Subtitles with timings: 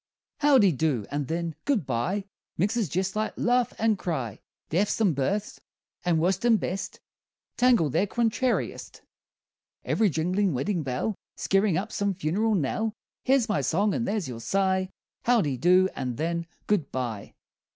[0.39, 2.25] Howdy do, and then, good bye
[2.57, 4.39] Mixes jest like laugh and cry;
[4.69, 5.61] Deaths and births,
[6.03, 6.99] and worst and best
[7.55, 9.03] Tangled their contrariest;
[9.85, 12.93] Ev'ry jinglin' weddin' bell Skeerin' up some funeral knell.
[13.25, 14.89] Here's my song, and there's your sigh:
[15.25, 17.35] Howdy do, and then, good bye!